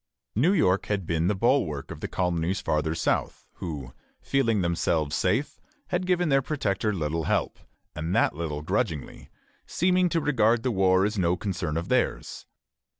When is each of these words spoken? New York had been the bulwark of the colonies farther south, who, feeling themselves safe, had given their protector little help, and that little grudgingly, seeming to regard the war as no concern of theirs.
New 0.35 0.51
York 0.51 0.87
had 0.87 1.05
been 1.05 1.27
the 1.27 1.35
bulwark 1.35 1.91
of 1.91 1.99
the 1.99 2.07
colonies 2.07 2.59
farther 2.59 2.95
south, 2.95 3.45
who, 3.57 3.93
feeling 4.19 4.61
themselves 4.63 5.15
safe, 5.15 5.59
had 5.89 6.07
given 6.07 6.29
their 6.29 6.41
protector 6.41 6.91
little 6.91 7.25
help, 7.25 7.59
and 7.95 8.15
that 8.15 8.33
little 8.33 8.63
grudgingly, 8.63 9.29
seeming 9.67 10.09
to 10.09 10.19
regard 10.19 10.63
the 10.63 10.71
war 10.71 11.05
as 11.05 11.19
no 11.19 11.37
concern 11.37 11.77
of 11.77 11.87
theirs. 11.87 12.47